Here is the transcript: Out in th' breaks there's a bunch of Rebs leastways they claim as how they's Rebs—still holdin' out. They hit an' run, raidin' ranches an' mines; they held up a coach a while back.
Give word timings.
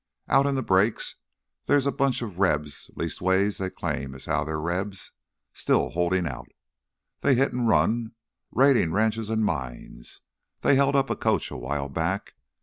Out 0.27 0.47
in 0.47 0.59
th' 0.59 0.65
breaks 0.65 1.17
there's 1.67 1.85
a 1.85 1.91
bunch 1.91 2.23
of 2.23 2.39
Rebs 2.39 2.89
leastways 2.95 3.59
they 3.59 3.69
claim 3.69 4.15
as 4.15 4.25
how 4.25 4.43
they's 4.43 4.55
Rebs—still 4.55 5.91
holdin' 5.91 6.25
out. 6.25 6.47
They 7.19 7.35
hit 7.35 7.53
an' 7.53 7.67
run, 7.67 8.13
raidin' 8.49 8.93
ranches 8.93 9.29
an' 9.29 9.43
mines; 9.43 10.21
they 10.61 10.73
held 10.73 10.95
up 10.95 11.11
a 11.11 11.15
coach 11.15 11.51
a 11.51 11.55
while 11.55 11.87
back. 11.87 12.33